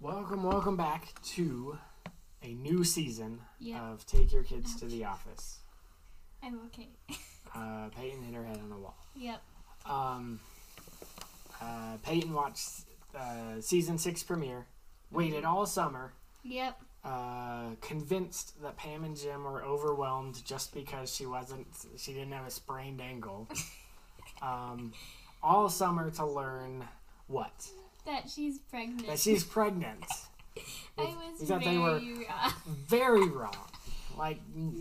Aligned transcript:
Welcome, 0.00 0.42
welcome 0.42 0.76
back 0.76 1.14
to 1.34 1.78
a 2.42 2.52
new 2.54 2.82
season 2.82 3.40
Yeah. 3.60 3.92
of 3.92 4.04
Take 4.06 4.32
Your 4.32 4.42
Kids 4.42 4.74
to 4.80 4.86
the 4.86 5.04
Office. 5.04 5.60
I'm 6.42 6.58
okay. 6.66 6.88
Uh, 7.56 7.88
Peyton 7.90 8.20
hit 8.24 8.34
her 8.34 8.42
head 8.44 8.58
on 8.58 8.68
the 8.68 8.74
wall. 8.76 8.96
Yep. 9.14 9.40
Um, 9.86 10.40
uh, 11.62 11.98
Peyton 12.02 12.32
watched 12.32 12.80
uh, 13.16 13.60
season 13.60 13.96
six 13.96 14.24
premiere, 14.24 14.66
waited 15.12 15.44
all 15.44 15.64
summer, 15.64 16.14
Yep. 16.42 16.80
uh, 17.04 17.76
convinced 17.80 18.60
that 18.60 18.76
Pam 18.76 19.04
and 19.04 19.16
Jim 19.16 19.44
were 19.44 19.62
overwhelmed 19.62 20.44
just 20.44 20.74
because 20.74 21.14
she 21.14 21.26
wasn't, 21.26 21.68
she 21.96 22.12
didn't 22.12 22.32
have 22.32 22.44
a 22.48 22.50
sprained 22.50 23.00
ankle. 23.00 23.48
um, 24.42 24.92
all 25.44 25.68
summer 25.68 26.10
to 26.12 26.26
learn 26.26 26.84
what? 27.28 27.68
That 28.06 28.28
she's 28.28 28.58
pregnant. 28.58 29.06
That 29.06 29.18
she's 29.18 29.44
pregnant. 29.44 30.04
I 30.98 31.02
was 31.02 31.42
is 31.42 31.48
that 31.48 31.62
very 31.62 31.74
they 31.74 31.78
were- 31.78 31.98
wrong. 31.98 32.24
very 32.88 33.28
wrong. 33.28 33.56
Like 34.16 34.38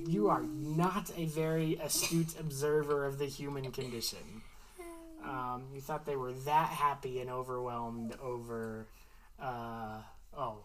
you 0.07 0.29
are 0.29 0.43
not 0.43 1.11
a 1.17 1.25
very 1.25 1.75
astute 1.81 2.39
observer 2.39 3.05
of 3.05 3.17
the 3.17 3.25
human 3.25 3.71
condition. 3.71 4.41
Um, 5.23 5.63
you 5.73 5.81
thought 5.81 6.05
they 6.05 6.15
were 6.17 6.33
that 6.45 6.67
happy 6.67 7.19
and 7.21 7.29
overwhelmed 7.29 8.15
over. 8.21 8.85
Uh, 9.41 10.01
oh, 10.37 10.57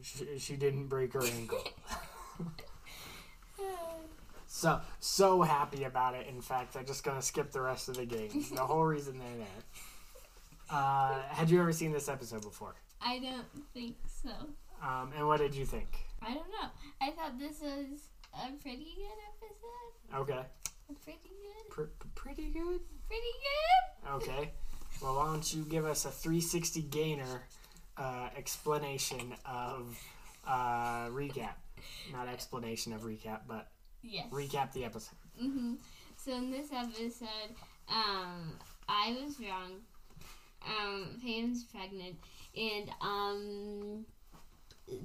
she, 0.00 0.38
she 0.38 0.56
didn't 0.56 0.86
break 0.86 1.12
her 1.12 1.24
ankle. 1.24 1.62
so 4.56 4.80
so 5.00 5.42
happy 5.42 5.84
about 5.84 6.14
it. 6.14 6.26
In 6.28 6.40
fact, 6.40 6.76
I'm 6.76 6.86
just 6.86 7.04
gonna 7.04 7.20
skip 7.20 7.52
the 7.52 7.60
rest 7.60 7.90
of 7.90 7.96
the 7.96 8.06
game. 8.06 8.30
The 8.54 8.64
whole 8.64 8.84
reason 8.96 9.18
they're 9.18 9.36
there. 9.38 9.62
Uh, 10.70 11.20
had 11.28 11.50
you 11.50 11.60
ever 11.60 11.72
seen 11.72 11.92
this 11.92 12.08
episode 12.08 12.40
before? 12.42 12.74
I 13.02 13.18
don't 13.18 13.46
think 13.74 13.96
so. 14.22 14.30
Um, 14.82 15.12
and 15.16 15.26
what 15.26 15.40
did 15.40 15.54
you 15.54 15.66
think? 15.66 15.88
I 16.22 16.28
don't 16.28 16.48
know. 16.48 16.68
I 17.02 17.10
thought 17.10 17.38
this 17.38 17.60
was 17.60 18.08
a 18.34 18.50
pretty 18.62 18.94
good 18.96 19.18
episode. 19.28 20.20
Okay, 20.22 20.46
Pretty 21.04 21.18
good. 21.28 21.70
Pr- 21.70 22.06
pretty 22.14 22.50
good. 22.50 22.80
Pretty 23.08 23.32
good. 23.46 24.10
Okay. 24.14 24.50
Well, 25.02 25.16
why 25.16 25.26
don't 25.26 25.54
you 25.54 25.64
give 25.64 25.84
us 25.84 26.06
a 26.06 26.10
360 26.10 26.82
gainer 26.82 27.42
uh, 27.98 28.30
explanation 28.36 29.34
of 29.44 30.00
uh, 30.46 31.08
recap? 31.08 31.54
Not 32.12 32.28
explanation 32.28 32.92
of 32.94 33.02
recap, 33.02 33.40
but 33.46 33.68
Yes. 34.08 34.26
recap 34.30 34.72
the 34.72 34.84
episode. 34.84 35.16
hmm 35.38 35.74
So 36.16 36.32
in 36.32 36.50
this 36.50 36.68
episode, 36.72 37.54
um, 37.88 38.58
I 38.88 39.16
was 39.22 39.38
wrong. 39.40 39.80
Um, 40.66 41.20
Pam's 41.24 41.64
pregnant, 41.64 42.16
and 42.56 42.90
um, 43.00 44.04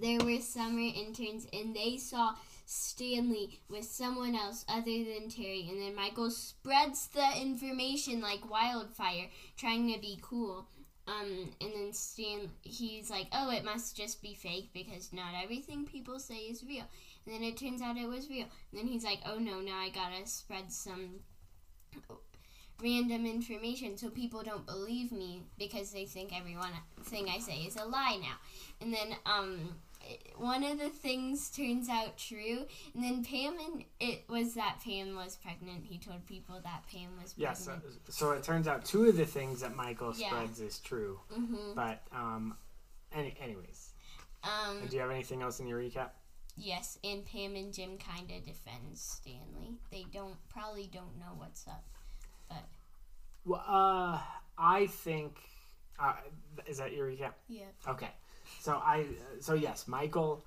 there 0.01 0.19
were 0.19 0.39
summer 0.41 0.79
interns, 0.95 1.45
and 1.53 1.75
they 1.75 1.97
saw 1.97 2.33
Stanley 2.65 3.59
with 3.69 3.83
someone 3.85 4.35
else 4.35 4.65
other 4.67 4.85
than 5.03 5.29
Terry, 5.29 5.67
and 5.69 5.79
then 5.81 5.93
Michael 5.95 6.31
spreads 6.31 7.07
the 7.09 7.27
information 7.39 8.21
like 8.21 8.49
wildfire, 8.49 9.27
trying 9.57 9.93
to 9.93 9.99
be 9.99 10.17
cool. 10.21 10.65
Um, 11.07 11.49
and 11.59 11.73
then 11.73 11.93
Stan, 11.93 12.49
he's 12.63 13.09
like, 13.09 13.27
"Oh, 13.33 13.51
it 13.51 13.65
must 13.65 13.95
just 13.97 14.21
be 14.21 14.33
fake 14.33 14.69
because 14.73 15.11
not 15.11 15.33
everything 15.43 15.85
people 15.85 16.19
say 16.19 16.37
is 16.37 16.63
real." 16.63 16.85
And 17.25 17.35
then 17.35 17.43
it 17.43 17.57
turns 17.57 17.81
out 17.81 17.97
it 17.97 18.07
was 18.07 18.29
real. 18.29 18.47
And 18.71 18.79
then 18.79 18.87
he's 18.87 19.03
like, 19.03 19.19
"Oh 19.25 19.37
no, 19.37 19.59
now 19.59 19.77
I 19.77 19.89
gotta 19.89 20.25
spread 20.25 20.71
some 20.71 21.19
random 22.81 23.25
information 23.27 23.95
so 23.97 24.09
people 24.09 24.41
don't 24.43 24.65
believe 24.65 25.11
me 25.11 25.43
because 25.59 25.91
they 25.91 26.05
think 26.05 26.35
everyone 26.37 26.71
thing 27.03 27.27
I 27.29 27.39
say 27.39 27.57
is 27.59 27.75
a 27.75 27.85
lie 27.85 28.17
now." 28.21 28.37
And 28.81 28.91
then 28.93 29.15
um, 29.27 29.75
one 30.35 30.63
of 30.63 30.79
the 30.79 30.89
things 30.89 31.51
turns 31.51 31.89
out 31.89 32.17
true. 32.17 32.65
And 32.95 33.03
then 33.03 33.23
Pam 33.23 33.55
and 33.59 33.83
it 33.99 34.23
was 34.27 34.55
that 34.55 34.79
Pam 34.83 35.15
was 35.15 35.35
pregnant. 35.35 35.85
He 35.85 35.99
told 35.99 36.25
people 36.25 36.59
that 36.63 36.83
Pam 36.91 37.09
was 37.21 37.35
Yes. 37.37 37.65
so, 37.65 37.79
so 38.09 38.31
it 38.31 38.41
turns 38.43 38.67
out 38.67 38.83
two 38.83 39.05
of 39.05 39.15
the 39.15 39.25
things 39.25 39.61
that 39.61 39.75
Michael 39.75 40.13
Yeah. 40.17 40.29
spreads 40.29 40.59
is 40.59 40.79
true. 40.79 41.19
hmm 41.31 41.73
But, 41.75 42.01
um, 42.11 42.57
any, 43.11 43.35
anyways. 43.39 43.89
Um, 44.43 44.87
Do 44.87 44.95
you 44.95 45.01
have 45.03 45.11
anything 45.11 45.43
else 45.43 45.59
in 45.59 45.67
your 45.67 45.79
recap? 45.79 46.09
Yes, 46.55 46.97
and 47.03 47.25
Pam 47.25 47.55
and 47.55 47.73
Jim 47.73 47.97
kind 47.97 48.29
of 48.31 48.43
defend 48.45 48.95
Stanley. 48.97 49.77
They 49.91 50.05
don't 50.13 50.35
probably 50.49 50.89
don't 50.91 51.17
know 51.19 51.33
what's 51.37 51.67
up. 51.67 51.83
But. 52.49 52.63
Well, 53.45 53.63
uh, 53.67 54.19
I 54.57 54.87
think. 54.87 55.37
Uh, 55.99 56.13
is 56.67 56.77
that 56.79 56.93
your 56.93 57.07
recap? 57.07 57.33
Yeah. 57.47 57.65
Okay, 57.87 58.09
so 58.59 58.73
I 58.73 59.05
so 59.39 59.53
yes, 59.53 59.87
Michael 59.87 60.43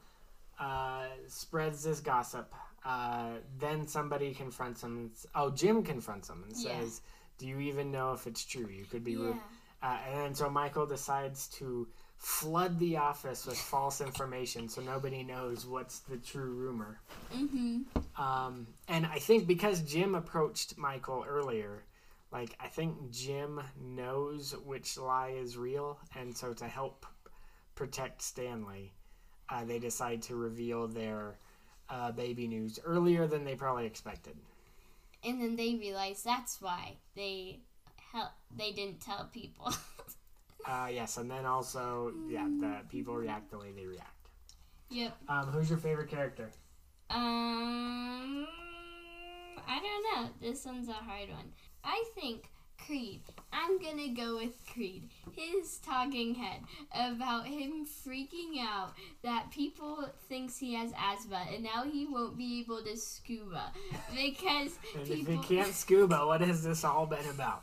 uh, 0.59 1.07
spreads 1.29 1.85
this 1.85 2.01
gossip. 2.01 2.53
Uh, 2.85 3.35
then 3.59 3.87
somebody 3.87 4.35
confronts 4.35 4.83
him. 4.83 5.13
Oh, 5.35 5.51
Jim 5.51 5.83
confronts 5.83 6.29
him 6.29 6.45
and 6.49 6.57
Yeah. 6.57 6.81
says, 6.81 7.03
"Do 7.39 7.47
you 7.47 7.61
even 7.61 7.91
know 7.93 8.13
if 8.13 8.27
it's 8.27 8.45
true? 8.45 8.67
You 8.69 8.85
could 8.85 9.05
be 9.05 9.13
Yeah. 9.13 9.27
rude." 9.27 9.37
Uh, 9.83 9.99
and 10.07 10.17
then 10.21 10.35
so 10.35 10.49
Michael 10.51 10.87
decides 10.87 11.47
to 11.49 11.87
flood 12.17 12.79
the 12.79 12.97
office 12.97 13.47
with 13.47 13.59
false 13.59 14.01
information, 14.01 14.69
so 14.69 14.81
nobody 14.81 15.23
knows 15.23 15.67
what's 15.67 16.01
the 16.01 16.17
true 16.17 16.53
rumor. 16.53 17.01
Mm-hmm. 17.35 17.83
Um, 18.21 18.67
and 18.89 19.07
I 19.07 19.19
think 19.19 19.47
because 19.47 19.83
Jim 19.83 20.15
approached 20.15 20.79
Michael 20.79 21.25
earlier, 21.29 21.85
like 22.33 22.57
I 22.61 22.69
think 22.69 23.11
Jim 23.11 23.61
knows 23.81 24.55
which 24.65 24.97
lie 24.97 25.35
is 25.37 25.57
real, 25.57 25.99
and 26.19 26.37
so 26.37 26.53
to 26.55 26.65
help 26.65 27.07
protect 27.75 28.23
Stanley, 28.23 28.93
uh, 29.49 29.65
they 29.65 29.79
decide 29.79 30.23
to 30.23 30.37
reveal 30.37 30.89
their 30.89 31.39
uh, 31.91 32.13
baby 32.13 32.49
news 32.49 32.79
earlier 32.85 33.27
than 33.27 33.45
they 33.45 33.55
probably 33.55 33.87
expected. 33.87 34.37
And 35.23 35.41
then 35.41 35.57
they 35.57 35.75
realize 35.75 36.23
that's 36.23 36.61
why 36.61 36.97
they 37.15 37.61
hel- 38.13 38.35
they 38.57 38.73
didn't 38.73 39.01
tell 39.01 39.29
people. 39.33 39.73
Uh, 40.67 40.89
yes, 40.91 41.17
and 41.19 41.31
then 41.31 41.45
also, 41.47 42.13
yeah, 42.29 42.47
the 42.61 42.77
people 42.89 43.15
react 43.15 43.51
the 43.51 43.59
way 43.59 43.73
they 43.77 43.87
react. 43.87 44.29
yep. 44.91 45.17
Um, 45.29 45.47
who's 45.49 45.69
your 45.69 45.79
favorite 45.79 46.09
character? 46.09 46.51
Um, 47.11 48.47
I 49.69 49.79
don't 49.81 50.23
know. 50.25 50.31
This 50.41 50.65
one's 50.65 50.89
a 50.89 50.93
hard 50.93 51.29
one. 51.29 51.53
I 51.85 52.03
think 52.15 52.45
Creed. 52.87 53.21
I'm 53.53 53.79
gonna 53.81 54.09
go 54.15 54.37
with 54.37 54.53
Creed. 54.73 55.09
His 55.37 55.79
talking 55.79 56.35
head 56.35 56.61
about 56.93 57.47
him 57.47 57.87
freaking 57.87 58.59
out 58.61 58.93
that 59.23 59.51
people 59.51 60.09
thinks 60.29 60.59
he 60.59 60.75
has 60.75 60.93
asthma 60.99 61.47
and 61.55 61.63
now 61.63 61.85
he 61.91 62.07
won't 62.07 62.37
be 62.37 62.61
able 62.61 62.83
to 62.83 62.97
scuba 62.97 63.71
because 64.11 64.73
And 64.95 65.03
if 65.03 65.09
people. 65.09 65.35
you 65.35 65.41
can't 65.41 65.73
scuba, 65.75 66.27
what 66.27 66.41
has 66.41 66.63
this 66.65 66.85
all 66.85 67.07
been 67.07 67.27
about? 67.31 67.63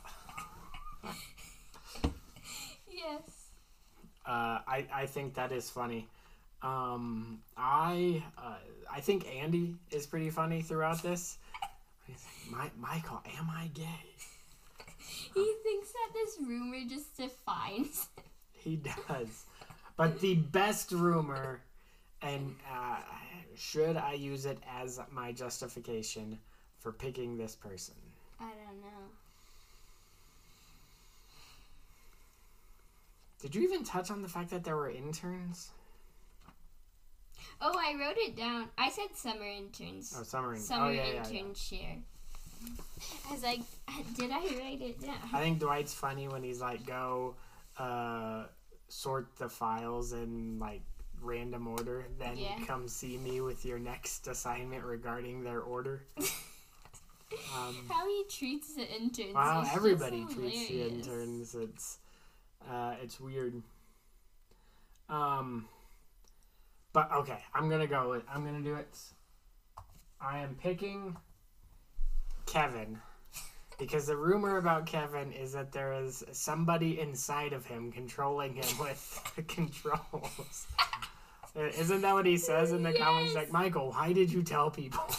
Yes. 3.02 3.22
Uh, 4.24 4.60
I, 4.66 4.86
I 4.92 5.06
think 5.06 5.34
that 5.34 5.52
is 5.52 5.68
funny. 5.68 6.08
Um, 6.62 7.40
I 7.56 8.22
uh, 8.38 8.54
I 8.90 9.00
think 9.00 9.26
Andy 9.28 9.74
is 9.90 10.06
pretty 10.06 10.30
funny 10.30 10.62
throughout 10.62 11.02
this. 11.02 11.38
My, 12.50 12.70
Michael, 12.78 13.20
am 13.38 13.48
I 13.50 13.68
gay? 13.74 13.84
He 15.34 15.54
thinks 15.62 15.92
that 15.92 16.12
this 16.12 16.36
rumor 16.46 16.78
just 16.88 17.16
defines. 17.16 18.08
He 18.52 18.76
does. 18.76 19.46
But 19.96 20.20
the 20.20 20.34
best 20.34 20.92
rumor, 20.92 21.62
and 22.20 22.54
uh, 22.70 22.96
should 23.56 23.96
I 23.96 24.12
use 24.12 24.44
it 24.46 24.58
as 24.78 25.00
my 25.10 25.32
justification 25.32 26.38
for 26.80 26.92
picking 26.92 27.36
this 27.36 27.54
person? 27.56 27.94
I 28.38 28.50
don't 28.50 28.80
know. 28.80 29.01
Did 33.42 33.54
you 33.54 33.62
even 33.62 33.84
touch 33.84 34.10
on 34.10 34.22
the 34.22 34.28
fact 34.28 34.50
that 34.50 34.64
there 34.64 34.76
were 34.76 34.88
interns? 34.88 35.70
Oh, 37.60 37.72
I 37.76 37.94
wrote 38.00 38.16
it 38.16 38.36
down. 38.36 38.68
I 38.78 38.88
said 38.88 39.14
summer 39.14 39.44
interns. 39.44 40.16
Oh, 40.18 40.22
summer, 40.22 40.54
in- 40.54 40.60
Summer 40.60 40.86
oh 40.86 40.90
yeah, 40.90 41.04
yeah, 41.06 41.12
yeah. 41.12 41.38
intern 41.38 41.54
share. 41.54 41.96
I 43.28 43.32
was 43.32 43.42
like, 43.42 43.60
did 44.16 44.30
I 44.30 44.38
write 44.58 44.80
it 44.80 45.00
down? 45.00 45.16
I 45.32 45.40
think 45.40 45.58
Dwight's 45.58 45.92
funny 45.92 46.28
when 46.28 46.42
he's 46.44 46.60
like, 46.60 46.86
go 46.86 47.34
uh, 47.78 48.44
sort 48.88 49.36
the 49.38 49.48
files 49.48 50.12
in 50.12 50.58
like 50.60 50.82
random 51.20 51.66
order, 51.68 52.06
then 52.18 52.36
Yeah. 52.36 52.56
come 52.66 52.86
see 52.88 53.16
me 53.18 53.40
with 53.40 53.64
your 53.64 53.78
next 53.80 54.28
assignment 54.28 54.84
regarding 54.84 55.42
their 55.42 55.60
order. 55.60 56.04
Um, 57.56 57.74
How 57.88 58.06
he 58.06 58.24
treats 58.28 58.74
the 58.74 58.82
interns. 58.94 59.32
wow, 59.34 59.64
everybody 59.72 60.26
treats 60.26 60.68
the 60.68 60.82
interns. 60.86 61.54
It's 61.54 61.96
uh, 62.70 62.94
it's 63.02 63.20
weird. 63.20 63.62
Um, 65.08 65.68
but 66.92 67.10
okay, 67.12 67.38
I'm 67.54 67.68
gonna 67.68 67.86
go 67.86 68.10
with. 68.10 68.22
I'm 68.32 68.44
gonna 68.44 68.62
do 68.62 68.74
it. 68.76 68.98
I 70.20 70.38
am 70.40 70.54
picking 70.54 71.16
Kevin 72.46 72.98
because 73.78 74.06
the 74.06 74.16
rumor 74.16 74.58
about 74.58 74.86
Kevin 74.86 75.32
is 75.32 75.52
that 75.52 75.72
there 75.72 75.92
is 75.92 76.22
somebody 76.32 77.00
inside 77.00 77.52
of 77.52 77.66
him 77.66 77.90
controlling 77.90 78.54
him 78.54 78.78
with 78.78 79.32
controls. 79.48 80.66
Uh, 81.56 81.62
Isn't 81.78 82.00
that 82.02 82.14
what 82.14 82.24
he 82.24 82.36
says 82.36 82.72
in 82.72 82.82
the 82.82 82.92
comments? 82.92 83.34
Like, 83.34 83.50
Michael, 83.52 83.90
why 83.90 84.12
did 84.12 84.32
you 84.32 84.42
tell 84.42 84.70
people? 84.70 85.04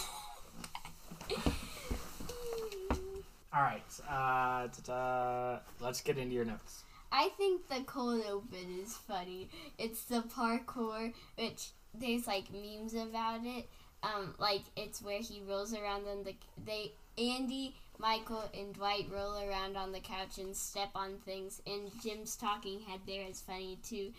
All 3.56 3.62
right, 3.62 3.84
uh, 4.10 5.60
let's 5.80 6.01
get 6.01 6.18
into 6.18 6.34
your 6.34 6.45
notes. 6.45 6.84
I 7.15 7.30
think 7.38 7.69
the 7.69 7.83
cold 7.86 8.24
open 8.27 8.80
is 8.81 8.95
funny. 8.95 9.48
It's 9.77 10.04
the 10.06 10.24
parkour, 10.36 11.13
which 11.38 11.69
there's 11.94 12.25
like 12.25 12.45
memes 12.51 12.95
about 12.95 13.42
it. 13.44 13.69
Um, 14.01 14.33
like 14.39 14.63
it's 14.75 15.00
where 15.00 15.19
he 15.19 15.44
rolls 15.48 15.75
around 15.75 16.07
on 16.07 16.24
the 16.24 16.33
they 16.65 16.94
Andy, 17.15 17.75
Michael, 18.00 18.44
and 18.57 18.74
Dwight 18.74 19.06
roll 19.13 19.38
around 19.48 19.77
on 19.77 19.92
the 19.92 20.00
couch 20.00 20.39
and 20.39 20.56
step 20.56 20.89
on 20.95 21.19
things. 21.24 21.62
And 21.68 21.92
Jim's 22.01 22.36
talking 22.36 22.80
head 22.80 23.01
there 23.06 23.27
is 23.30 23.42
funny 23.42 23.77
too. 23.88 24.12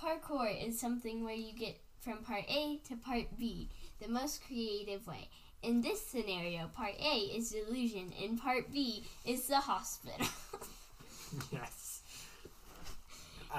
Parkour 0.00 0.48
is 0.64 0.78
something 0.78 1.24
where 1.24 1.34
you 1.34 1.52
get 1.52 1.76
from 2.00 2.18
part 2.18 2.44
A 2.48 2.78
to 2.88 2.96
part 2.96 3.26
B 3.36 3.68
the 4.00 4.08
most 4.08 4.46
creative 4.46 5.04
way. 5.04 5.28
In 5.64 5.82
this 5.82 6.00
scenario, 6.00 6.68
part 6.68 6.94
A 7.00 7.16
is 7.36 7.50
delusion, 7.50 8.12
and 8.22 8.40
part 8.40 8.72
B 8.72 9.04
is 9.26 9.48
the 9.48 9.56
hospital. 9.56 10.28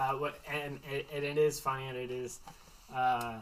Uh, 0.02 0.14
what 0.14 0.40
and, 0.52 0.80
and 0.92 1.04
and 1.14 1.24
it 1.24 1.38
is 1.38 1.60
funny, 1.60 1.86
and 1.88 1.96
it 1.96 2.10
is, 2.10 2.40
uh, 2.96 3.36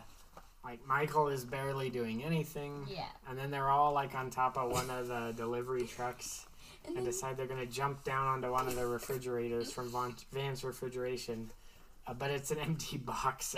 like 0.66 0.86
Michael 0.86 1.30
is 1.30 1.46
barely 1.46 1.90
doing 1.90 2.22
anything, 2.22 2.86
yeah. 2.90 3.06
and 3.30 3.38
then 3.38 3.50
they're 3.50 3.70
all 3.70 3.94
like 3.94 4.14
on 4.14 4.30
top 4.30 4.58
of 4.58 4.70
one 4.70 4.90
of 4.90 5.08
the 5.08 5.34
delivery 5.38 5.84
trucks, 5.84 6.46
And 6.86 6.98
and 6.98 7.06
decide 7.06 7.38
they're 7.38 7.48
gonna 7.48 7.66
jump 7.66 8.04
down 8.04 8.28
onto 8.28 8.52
one 8.52 8.68
of 8.68 8.76
the 8.76 8.86
refrigerators 8.86 9.72
from 9.72 9.88
Von, 9.88 10.16
Vance 10.34 10.66
refrigeration, 10.66 11.50
uh, 12.08 12.14
but 12.14 12.30
it's 12.30 12.52
an 12.52 12.60
empty 12.68 12.98
box, 12.98 13.56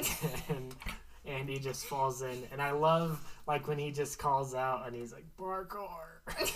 and 1.26 1.50
he 1.50 1.58
just 1.58 1.86
falls 1.86 2.22
in, 2.22 2.44
and 2.52 2.62
I 2.62 2.70
love 2.72 3.20
like 3.48 3.68
when 3.68 3.80
he 3.80 3.92
just 3.92 4.20
calls 4.20 4.54
out 4.54 4.86
and 4.86 4.96
he's 4.96 5.12
like 5.12 5.26
parkour. 5.40 6.22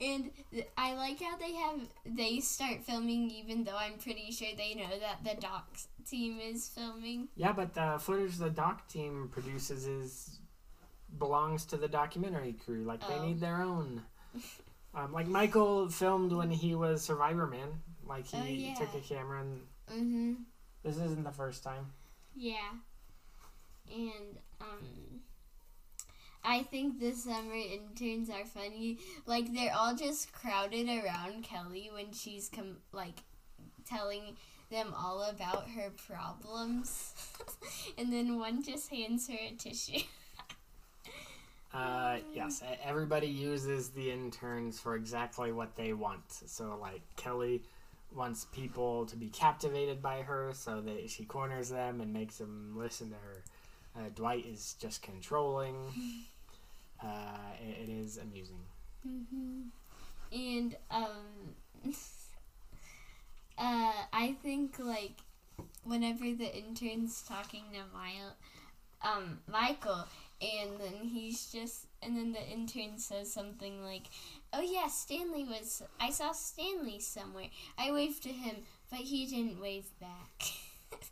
And 0.00 0.30
I 0.76 0.94
like 0.94 1.20
how 1.20 1.36
they 1.36 1.52
have 1.54 1.80
they 2.06 2.38
start 2.40 2.84
filming 2.84 3.30
even 3.30 3.64
though 3.64 3.76
I'm 3.76 3.98
pretty 3.98 4.30
sure 4.30 4.48
they 4.56 4.74
know 4.74 4.88
that 5.00 5.24
the 5.24 5.40
doc 5.40 5.66
team 6.08 6.38
is 6.40 6.68
filming. 6.68 7.28
Yeah, 7.34 7.52
but 7.52 7.74
the 7.74 7.96
footage 8.00 8.36
the 8.36 8.50
doc 8.50 8.86
team 8.88 9.28
produces 9.32 9.86
is 9.86 10.38
belongs 11.18 11.64
to 11.66 11.76
the 11.76 11.88
documentary 11.88 12.52
crew. 12.64 12.84
Like 12.84 13.00
they 13.08 13.14
Oh. 13.14 13.26
need 13.26 13.40
their 13.40 13.62
own. 13.62 14.02
Um, 14.94 15.12
like 15.12 15.26
Michael 15.28 15.90
filmed 15.90 16.32
when 16.32 16.50
he 16.50 16.74
was 16.74 17.02
Survivor 17.04 17.46
Man. 17.46 17.68
Like 18.06 18.26
he 18.26 18.38
Oh, 18.38 18.44
yeah. 18.44 18.74
took 18.74 18.94
a 18.94 19.00
camera, 19.00 19.42
and 19.42 19.60
Mhm. 19.90 20.44
this 20.82 20.96
isn't 20.96 21.24
the 21.24 21.30
first 21.30 21.62
time. 21.62 21.92
Yeah. 22.34 22.70
And 23.92 24.38
um 24.60 25.20
I 26.48 26.62
think 26.62 26.98
the 26.98 27.12
summer 27.12 27.54
interns 27.54 28.30
are 28.30 28.46
funny. 28.46 28.96
Like 29.26 29.52
they're 29.52 29.74
all 29.74 29.94
just 29.94 30.32
crowded 30.32 30.88
around 30.88 31.44
Kelly 31.44 31.90
when 31.92 32.10
she's 32.12 32.48
com- 32.48 32.78
like 32.90 33.18
telling 33.86 34.34
them 34.70 34.94
all 34.96 35.24
about 35.24 35.68
her 35.68 35.90
problems. 36.08 37.12
and 37.98 38.10
then 38.10 38.38
one 38.38 38.62
just 38.62 38.88
hands 38.88 39.28
her 39.28 39.36
a 39.38 39.54
tissue. 39.54 40.00
Uh, 41.74 42.16
yes, 42.32 42.62
everybody 42.82 43.26
uses 43.26 43.90
the 43.90 44.10
interns 44.10 44.80
for 44.80 44.96
exactly 44.96 45.52
what 45.52 45.76
they 45.76 45.92
want. 45.92 46.22
So 46.30 46.78
like 46.80 47.02
Kelly 47.16 47.62
wants 48.16 48.46
people 48.52 49.04
to 49.04 49.16
be 49.16 49.28
captivated 49.28 50.00
by 50.00 50.22
her, 50.22 50.52
so 50.54 50.80
they 50.80 51.06
she 51.08 51.26
corners 51.26 51.68
them 51.68 52.00
and 52.00 52.10
makes 52.10 52.38
them 52.38 52.72
listen 52.74 53.10
to 53.10 53.16
her. 53.16 53.42
Uh, 53.94 54.08
Dwight 54.14 54.46
is 54.46 54.76
just 54.80 55.02
controlling. 55.02 55.76
Uh, 57.02 57.52
it, 57.60 57.88
it 57.88 57.92
is 57.92 58.18
amusing. 58.18 58.60
hmm 59.02 59.62
And 60.32 60.76
um, 60.90 61.54
uh, 63.58 63.92
I 64.12 64.36
think 64.42 64.78
like 64.78 65.18
whenever 65.84 66.24
the 66.24 66.56
intern's 66.56 67.22
talking 67.22 67.64
to 67.72 67.78
Mile, 67.96 68.36
um, 69.02 69.38
Michael, 69.46 70.06
and 70.40 70.78
then 70.80 71.04
he's 71.08 71.50
just, 71.50 71.86
and 72.02 72.16
then 72.16 72.32
the 72.32 72.46
intern 72.48 72.98
says 72.98 73.32
something 73.32 73.82
like, 73.84 74.06
"Oh 74.52 74.60
yeah, 74.60 74.88
Stanley 74.88 75.44
was. 75.44 75.82
I 76.00 76.10
saw 76.10 76.32
Stanley 76.32 77.00
somewhere. 77.00 77.50
I 77.78 77.92
waved 77.92 78.22
to 78.24 78.30
him, 78.30 78.56
but 78.90 79.00
he 79.00 79.26
didn't 79.26 79.60
wave 79.60 79.86
back." 80.00 80.42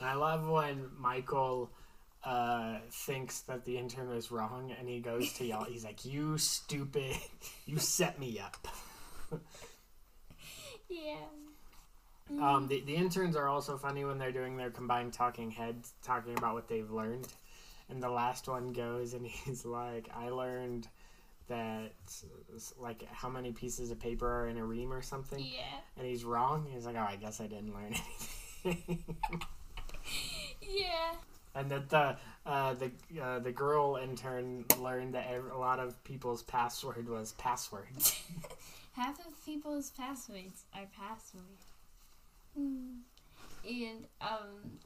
And 0.00 0.08
I 0.08 0.14
love 0.14 0.48
when 0.48 0.90
Michael 0.98 1.70
uh, 2.24 2.78
thinks 2.90 3.40
that 3.42 3.64
the 3.64 3.76
intern 3.78 4.10
is 4.12 4.30
wrong, 4.30 4.74
and 4.78 4.88
he 4.88 5.00
goes 5.00 5.32
to 5.34 5.44
yell. 5.44 5.64
He's 5.64 5.84
like, 5.84 6.04
"You 6.04 6.38
stupid! 6.38 7.16
You 7.66 7.78
set 7.78 8.18
me 8.18 8.38
up." 8.38 8.66
yeah. 10.88 11.16
Um, 12.40 12.68
the, 12.68 12.80
the 12.80 12.94
interns 12.96 13.36
are 13.36 13.48
also 13.48 13.76
funny 13.76 14.04
when 14.04 14.18
they're 14.18 14.32
doing 14.32 14.56
their 14.56 14.70
combined 14.70 15.12
talking 15.12 15.50
heads, 15.50 15.92
talking 16.02 16.36
about 16.36 16.54
what 16.54 16.68
they've 16.68 16.90
learned. 16.90 17.28
And 17.90 18.02
the 18.02 18.08
last 18.08 18.48
one 18.48 18.72
goes, 18.72 19.12
and 19.12 19.26
he's 19.44 19.64
like, 19.66 20.08
I 20.14 20.30
learned 20.30 20.88
that, 21.48 21.92
like, 22.80 23.06
how 23.12 23.28
many 23.28 23.52
pieces 23.52 23.90
of 23.90 24.00
paper 24.00 24.26
are 24.26 24.46
in 24.48 24.56
a 24.56 24.64
ream 24.64 24.90
or 24.92 25.02
something. 25.02 25.38
yeah. 25.38 25.80
And 25.98 26.06
he's 26.06 26.24
wrong. 26.24 26.66
He's 26.72 26.86
like, 26.86 26.96
oh, 26.96 27.06
I 27.06 27.16
guess 27.16 27.40
I 27.40 27.46
didn't 27.46 27.74
learn 27.74 27.94
anything. 28.64 29.04
Yeah. 30.60 31.12
And 31.54 31.70
that 31.70 31.88
the 31.90 32.16
uh, 32.46 32.74
the 32.74 32.90
uh, 33.22 33.38
the 33.38 33.52
girl 33.52 33.96
intern 34.02 34.64
learned 34.78 35.14
that 35.14 35.26
a 35.52 35.56
lot 35.56 35.78
of 35.80 36.02
people's 36.04 36.42
password 36.42 37.08
was 37.08 37.32
password. 37.32 37.86
Half 38.92 39.18
of 39.26 39.44
people's 39.44 39.90
passwords 39.90 40.64
are 40.74 40.86
passwords. 40.96 41.64
Hmm. 42.56 42.98
And 43.68 44.06
um 44.20 44.78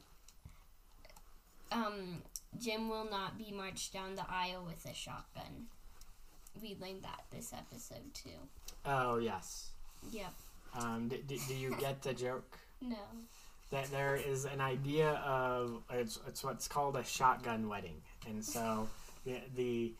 um 1.71 2.23
Jim 2.59 2.89
will 2.89 3.07
not 3.09 3.37
be 3.37 3.51
marched 3.55 3.93
down 3.93 4.15
the 4.15 4.25
aisle 4.27 4.63
with 4.65 4.83
a 4.89 4.93
shotgun. 4.95 5.67
We 6.59 6.75
learned 6.81 7.03
that 7.03 7.23
this 7.31 7.53
episode 7.53 8.13
too. 8.13 8.29
oh 8.85 9.17
yes. 9.17 9.69
Yep. 10.11 10.33
Um, 10.79 11.07
d- 11.07 11.23
d- 11.27 11.39
do 11.47 11.55
you 11.55 11.75
get 11.79 12.01
the 12.01 12.13
joke? 12.13 12.57
No. 12.81 12.95
That 13.71 13.89
there 13.91 14.15
is 14.15 14.45
an 14.45 14.61
idea 14.61 15.11
of 15.25 15.83
it's, 15.91 16.19
it's 16.27 16.43
what's 16.43 16.67
called 16.67 16.95
a 16.95 17.03
shotgun 17.03 17.67
wedding 17.69 18.01
and 18.27 18.43
so 18.43 18.87
the, 19.25 19.35
the 19.55 19.93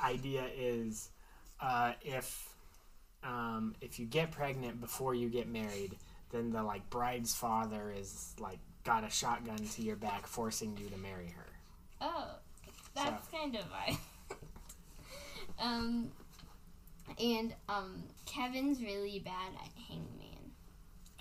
idea 0.00 0.44
is 0.56 1.10
uh, 1.60 1.92
if 2.02 2.48
um, 3.22 3.74
if 3.80 3.98
you 4.00 4.06
get 4.06 4.30
pregnant 4.32 4.80
before 4.80 5.14
you 5.14 5.28
get 5.28 5.48
married 5.48 5.96
then 6.32 6.50
the 6.50 6.62
like 6.62 6.88
bride's 6.90 7.34
father 7.34 7.92
is 7.96 8.34
like 8.40 8.58
got 8.84 9.04
a 9.04 9.10
shotgun 9.10 9.58
to 9.58 9.82
your 9.82 9.94
back 9.96 10.26
forcing 10.26 10.76
you 10.76 10.88
to 10.88 10.96
marry 10.98 11.28
her 11.28 11.46
Oh, 12.04 12.30
that's 12.96 13.28
kind 13.28 13.54
of 13.54 13.62
why. 13.70 13.96
um, 15.60 16.10
and 17.20 17.54
um, 17.68 18.02
Kevin's 18.26 18.82
really 18.82 19.20
bad 19.20 19.52
at 19.54 19.70
Hangman. 19.88 20.50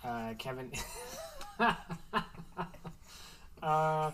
uh, 0.04 0.34
kevin 0.40 0.72
uh, 3.64 4.12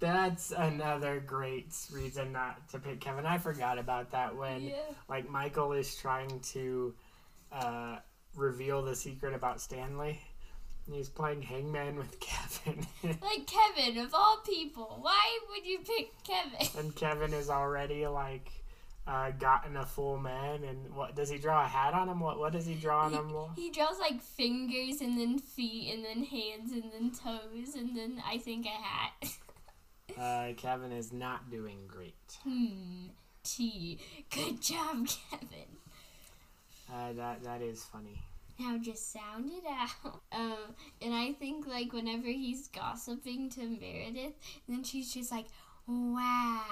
that's 0.00 0.52
another 0.52 1.22
great 1.24 1.72
reason 1.92 2.32
not 2.32 2.68
to 2.68 2.78
pick 2.78 3.00
kevin 3.00 3.24
i 3.26 3.38
forgot 3.38 3.78
about 3.78 4.10
that 4.10 4.34
when 4.36 4.62
Yeah. 4.62 4.74
like 5.08 5.28
Michael 5.30 5.72
is 5.72 5.94
trying 5.96 6.40
to 6.52 6.94
uh, 7.52 7.96
reveal 8.36 8.82
the 8.82 8.96
secret 8.96 9.32
about 9.32 9.60
Stanley. 9.60 10.20
And 10.86 10.96
He's 10.96 11.08
playing 11.08 11.40
hangman 11.42 11.96
with 11.96 12.18
Kevin, 12.28 12.84
Like 13.04 13.46
Kevin, 13.46 13.98
of 14.04 14.12
all 14.12 14.38
people, 14.44 14.98
why 15.00 15.38
would 15.50 15.64
you 15.64 15.78
pick 15.78 16.10
Kevin? 16.24 16.66
and 16.78 16.94
Kevin 16.96 17.32
is 17.32 17.48
already 17.48 18.06
like 18.08 18.50
uh, 19.06 19.30
gotten 19.32 19.76
a 19.76 19.84
full 19.84 20.18
man. 20.18 20.64
And 20.64 20.94
what 20.94 21.14
does 21.14 21.28
he 21.30 21.38
draw 21.38 21.64
a 21.64 21.68
hat 21.68 21.94
on 21.94 22.08
him? 22.08 22.20
What 22.20 22.38
what 22.38 22.52
does 22.52 22.66
he 22.66 22.74
draw 22.74 23.04
on 23.04 23.12
him? 23.12 23.34
He 23.56 23.70
draws 23.70 23.98
like 23.98 24.20
fingers 24.22 25.00
and 25.00 25.18
then 25.18 25.38
feet 25.38 25.92
and 25.94 26.04
then 26.04 26.24
hands 26.24 26.72
and 26.72 26.84
then 26.92 27.10
toes 27.10 27.74
and 27.74 27.96
then 27.96 28.22
I 28.26 28.38
think 28.38 28.66
a 28.66 28.70
hat. 28.70 29.12
Uh, 30.20 30.52
Kevin 30.56 30.92
is 30.92 31.12
not 31.12 31.50
doing 31.50 31.78
great. 31.88 32.14
hmm. 32.44 33.06
T. 33.42 33.98
Good 34.30 34.60
job, 34.62 35.08
Kevin. 35.30 35.78
Uh, 36.92 37.12
that 37.14 37.42
that 37.42 37.62
is 37.62 37.82
funny. 37.84 38.22
Now 38.60 38.78
just 38.78 39.12
sound 39.12 39.50
it 39.50 39.64
out. 39.68 40.20
Um, 40.32 40.74
and 41.00 41.14
I 41.14 41.32
think 41.32 41.66
like 41.66 41.92
whenever 41.92 42.26
he's 42.28 42.68
gossiping 42.68 43.50
to 43.50 43.60
Meredith, 43.66 44.34
then 44.68 44.84
she's 44.84 45.12
just 45.12 45.32
like, 45.32 45.46
"Wow." 45.88 46.62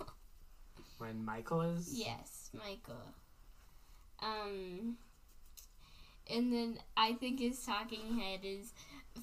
When 1.00 1.24
Michael 1.24 1.62
is? 1.62 1.94
Yes, 1.94 2.50
Michael. 2.52 3.00
Um, 4.22 4.98
and 6.30 6.52
then 6.52 6.78
I 6.94 7.14
think 7.14 7.40
his 7.40 7.64
talking 7.64 8.18
head 8.18 8.40
is 8.42 8.74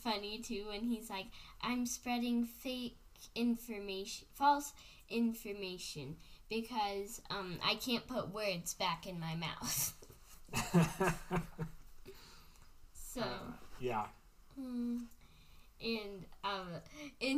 funny 0.02 0.40
too 0.40 0.66
when 0.70 0.82
he's 0.82 1.08
like, 1.08 1.28
I'm 1.62 1.86
spreading 1.86 2.46
fake 2.46 2.98
information, 3.36 4.26
false 4.34 4.74
information, 5.08 6.16
because 6.50 7.22
um, 7.30 7.60
I 7.64 7.76
can't 7.76 8.08
put 8.08 8.34
words 8.34 8.74
back 8.74 9.06
in 9.06 9.20
my 9.20 9.36
mouth. 9.36 9.94
so. 12.94 13.24
yeah. 13.80 14.06
Hmm. 14.60 14.98
And 15.80 16.26
um, 16.44 16.70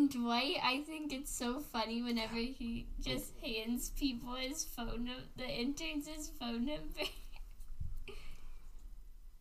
Dwight, 0.10 0.58
I 0.63 0.82
think 0.82 1.13
it's 1.13 1.32
so 1.32 1.60
funny 1.60 2.01
whenever 2.01 2.36
he 2.36 2.88
just 3.01 3.32
hands 3.44 3.92
people 3.92 4.36
his 4.36 4.63
phone 4.63 5.06
number, 5.06 5.24
the 5.38 5.48
interns 5.48 6.08
his 6.08 6.32
phone 6.39 6.66
number. 6.66 7.10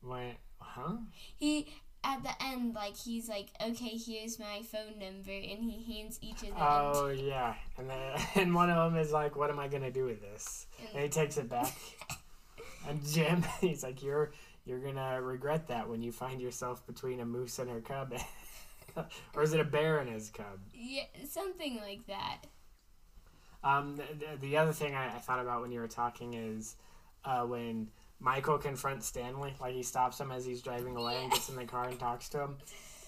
When, 0.01 0.35
huh? 0.61 0.97
he 1.39 1.69
at 2.05 2.23
the 2.23 2.43
end, 2.43 2.75
like 2.75 2.97
he's 2.97 3.29
like, 3.29 3.49
okay, 3.61 3.97
here's 3.97 4.39
my 4.39 4.63
phone 4.63 4.99
number, 4.99 5.33
and 5.33 5.63
he 5.63 5.99
hands 5.99 6.19
each 6.23 6.43
of 6.43 6.49
them. 6.49 6.57
Oh 6.59 7.09
yeah, 7.09 7.55
and 7.77 7.91
then 7.91 8.21
and 8.35 8.55
one 8.55 8.71
of 8.71 8.93
them 8.93 9.01
is 9.01 9.13
like, 9.13 9.37
"What 9.37 9.51
am 9.51 9.59
I 9.59 9.69
gonna 9.69 9.91
do 9.91 10.05
with 10.05 10.21
this?" 10.21 10.67
And 10.95 11.03
he 11.03 11.09
takes 11.09 11.37
it 11.37 11.49
back. 11.49 11.75
and 12.89 13.05
Jim, 13.05 13.45
he's 13.61 13.83
like, 13.83 14.03
"You're 14.03 14.33
you're 14.65 14.81
gonna 14.81 15.21
regret 15.21 15.69
that 15.69 15.89
when 15.89 16.03
you 16.03 16.13
find 16.13 16.41
yourself 16.41 16.87
between 16.87 17.21
a 17.21 17.27
moose 17.27 17.59
and 17.59 17.71
her 17.71 17.81
cub." 17.81 18.15
or 19.35 19.43
is 19.43 19.53
it 19.53 19.61
a 19.61 19.65
bear 19.65 19.99
and 19.99 20.11
his 20.11 20.31
cub? 20.31 20.61
Yeah, 20.75 21.05
something 21.29 21.81
like 21.83 22.07
that. 22.07 22.43
Um, 23.65 23.97
the, 23.97 24.37
the 24.41 24.57
other 24.57 24.73
thing 24.73 24.95
I, 24.95 25.07
I 25.07 25.19
thought 25.19 25.41
about 25.41 25.63
when 25.63 25.73
you 25.73 25.81
were 25.81 25.89
talking 25.89 26.35
is 26.35 26.77
uh, 27.25 27.43
when 27.43 27.89
Michael 28.21 28.59
confronts 28.59 29.07
Stanley, 29.07 29.55
like 29.61 29.75
he 29.75 29.83
stops 29.83 30.21
him 30.21 30.31
as 30.31 30.45
he's 30.45 30.63
driving 30.63 30.97
away 30.97 31.23
and 31.23 31.33
gets 31.33 31.49
in 31.49 31.57
the 31.57 31.65
car 31.65 31.89
and 31.89 31.99
talks 31.99 32.29
to 32.31 32.41
him, 32.41 32.57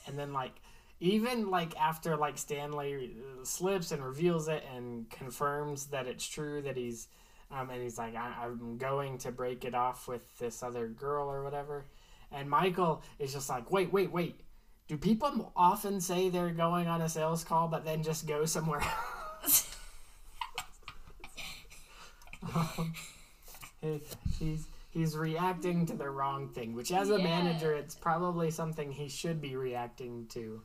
and 0.07 0.19
then 0.19 0.33
like 0.33 0.53
even 1.01 1.51
like 1.51 1.77
after 1.81 2.17
like 2.17 2.39
Stanley 2.39 3.13
slips 3.43 3.93
and 3.93 4.05
reveals 4.05 4.49
it 4.49 4.65
and 4.75 5.09
confirms 5.11 5.87
that 5.87 6.07
it's 6.07 6.27
true 6.27 6.63
that 6.63 6.77
he's 6.77 7.09
um, 7.51 7.71
and 7.71 7.83
he's 7.83 7.99
like 7.99 8.15
I, 8.15 8.33
I'm 8.45 8.77
going 8.77 9.19
to 9.19 9.33
break 9.33 9.65
it 9.65 9.75
off 9.75 10.07
with 10.07 10.39
this 10.39 10.63
other 10.63 10.87
girl 10.87 11.29
or 11.29 11.43
whatever, 11.43 11.87
and 12.31 12.49
Michael 12.49 13.03
is 13.19 13.33
just 13.33 13.49
like 13.49 13.71
wait 13.71 13.93
wait 13.93 14.13
wait 14.13 14.41
do 14.91 14.97
people 14.97 15.53
often 15.55 16.01
say 16.01 16.29
they're 16.31 16.51
going 16.51 16.89
on 16.89 17.01
a 17.01 17.09
sales 17.09 17.45
call 17.45 17.69
but 17.69 17.85
then 17.85 18.03
just 18.03 18.27
go 18.27 18.45
somewhere 18.45 18.83
else? 19.45 19.77
Um, 22.53 22.93
he- 23.81 24.01
he's 24.41 24.67
he's 24.91 25.17
reacting 25.17 25.87
to 25.87 25.95
the 25.95 26.11
wrong 26.11 26.49
thing, 26.49 26.75
which 26.75 26.91
as 26.91 27.09
a 27.11 27.19
Yeah. 27.19 27.23
manager, 27.23 27.73
it's 27.73 27.95
probably 27.95 28.51
something 28.51 28.91
he 28.91 29.09
should 29.09 29.41
be 29.41 29.55
reacting 29.55 30.27
to, 30.31 30.61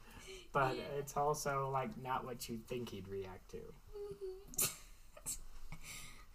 but 0.52 0.76
Yeah. 0.76 0.82
it's 0.98 1.16
also 1.16 1.70
like 1.72 1.96
not 2.02 2.26
what 2.26 2.50
you 2.50 2.58
think 2.68 2.90
he'd 2.90 3.08
react 3.08 3.52
to. 3.52 4.68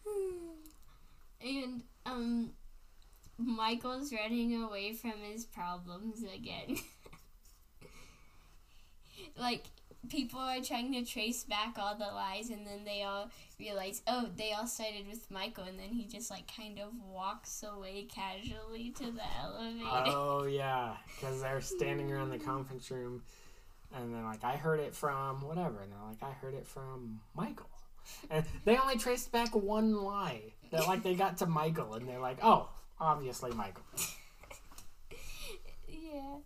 and 1.44 1.82
um, 2.06 2.52
Michael's 3.36 4.12
running 4.12 4.62
away 4.62 4.92
from 4.94 5.14
his 5.28 5.44
problems 5.44 6.22
again. 6.22 6.78
Like 9.38 9.64
people 10.08 10.40
are 10.40 10.60
trying 10.60 10.92
to 10.92 11.04
trace 11.04 11.44
back 11.44 11.76
all 11.78 11.94
the 11.94 12.04
lies, 12.04 12.50
and 12.50 12.66
then 12.66 12.84
they 12.84 13.02
all 13.02 13.30
realize, 13.58 14.02
oh, 14.06 14.28
they 14.36 14.52
all 14.52 14.66
started 14.66 15.06
with 15.08 15.30
Michael, 15.30 15.64
and 15.64 15.78
then 15.78 15.90
he 15.90 16.04
just 16.04 16.30
like 16.30 16.50
kind 16.54 16.78
of 16.78 16.88
walks 17.12 17.62
away 17.62 18.04
casually 18.04 18.90
to 18.90 19.10
the 19.10 19.22
elevator. 19.42 19.84
Oh 19.86 20.44
yeah, 20.50 20.94
because 21.16 21.40
they're 21.42 21.60
standing 21.60 22.10
around 22.12 22.30
the 22.30 22.38
conference 22.38 22.90
room, 22.90 23.22
and 23.94 24.14
they're 24.14 24.24
like, 24.24 24.44
"I 24.44 24.56
heard 24.56 24.80
it 24.80 24.94
from 24.94 25.42
whatever," 25.42 25.80
and 25.82 25.92
they're 25.92 26.08
like, 26.08 26.22
"I 26.22 26.32
heard 26.32 26.54
it 26.54 26.66
from 26.66 27.20
Michael," 27.34 27.70
and 28.30 28.44
they 28.64 28.76
only 28.76 28.96
traced 28.96 29.30
back 29.32 29.54
one 29.54 29.94
lie. 29.94 30.54
They're 30.70 30.82
like, 30.82 31.02
they 31.02 31.14
got 31.14 31.38
to 31.38 31.46
Michael, 31.46 31.94
and 31.94 32.08
they're 32.08 32.20
like, 32.20 32.38
"Oh, 32.42 32.70
obviously 32.98 33.50
Michael." 33.52 33.82
yeah. 35.88 36.36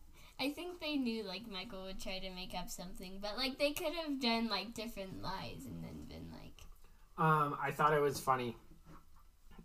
I 0.40 0.50
think 0.50 0.80
they 0.80 0.96
knew 0.96 1.22
like 1.22 1.48
Michael 1.50 1.84
would 1.84 2.00
try 2.00 2.18
to 2.18 2.30
make 2.30 2.54
up 2.58 2.68
something, 2.68 3.18
but 3.20 3.36
like 3.36 3.58
they 3.58 3.72
could 3.72 3.94
have 3.94 4.20
done 4.20 4.48
like 4.48 4.74
different 4.74 5.22
lies 5.22 5.64
and 5.66 5.82
then 5.82 6.04
been 6.08 6.30
like, 6.32 7.24
Um, 7.24 7.56
I 7.62 7.70
thought 7.70 7.92
it 7.94 8.00
was 8.00 8.18
funny 8.18 8.56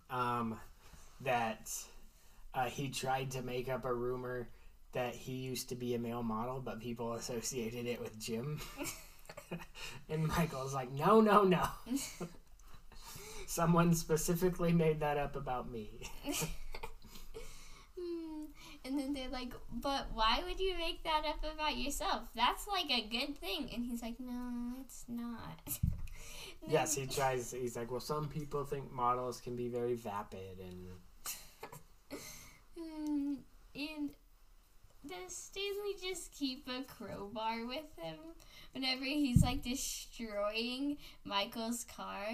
um, 0.10 0.60
that 1.22 1.72
uh, 2.54 2.66
he 2.66 2.90
tried 2.90 3.32
to 3.32 3.42
make 3.42 3.70
up 3.70 3.86
a 3.86 3.94
rumor 3.94 4.48
that 4.92 5.14
he 5.14 5.34
used 5.34 5.70
to 5.70 5.76
be 5.76 5.94
a 5.94 6.00
male 6.00 6.24
model, 6.24 6.60
but 6.60 6.80
people 6.80 7.14
associated 7.14 7.86
it 7.86 8.00
with 8.00 8.20
Jim. 8.20 8.60
and 10.10 10.28
Michael's 10.28 10.74
like, 10.74 10.92
no, 10.92 11.22
no, 11.22 11.44
no. 11.44 11.64
Someone 13.46 13.94
specifically 13.94 14.72
made 14.72 15.00
that 15.00 15.18
up 15.18 15.36
about 15.36 15.72
me. 15.72 15.90
and 18.86 18.98
then 18.98 19.14
they're 19.14 19.30
like, 19.30 19.54
but 19.72 20.08
why 20.14 20.42
would 20.46 20.60
you 20.60 20.76
make 20.78 21.04
that 21.04 21.24
up 21.28 21.44
about 21.54 21.78
yourself? 21.78 22.24
That's 22.36 22.68
like 22.68 22.90
a 22.92 23.02
good 23.08 23.38
thing. 23.38 23.70
And 23.74 23.86
he's 23.86 24.02
like, 24.02 24.20
no, 24.20 24.74
it's 24.82 25.06
not. 25.08 25.80
Yes, 26.68 26.94
he 26.94 27.08
tries. 27.08 27.52
He's 27.52 27.78
like, 27.78 27.90
well, 27.90 28.02
some 28.02 28.28
people 28.28 28.66
think 28.66 28.92
models 28.92 29.40
can 29.40 29.56
be 29.56 29.70
very 29.70 29.96
vapid, 29.96 30.60
and 30.60 32.20
Hmm, 32.78 33.34
and 33.76 34.10
does 35.08 35.36
Stanley 35.36 35.96
just 36.02 36.34
keep 36.34 36.68
a 36.68 36.84
crowbar 36.84 37.66
with 37.66 37.86
him 37.98 38.18
whenever 38.74 39.04
he's 39.06 39.42
like 39.42 39.64
destroying 39.64 40.98
Michael's 41.24 41.86
car? 41.86 42.28